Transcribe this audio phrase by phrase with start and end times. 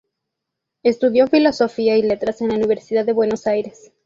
[0.81, 3.91] Estudió Filosofía y Letras en la Universidad de Buenos Aires.